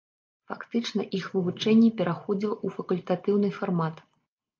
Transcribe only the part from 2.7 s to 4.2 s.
факультатыўны фармат.